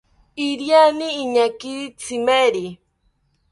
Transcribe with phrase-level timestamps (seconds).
[0.47, 2.65] Iriani iñakiri tzimeri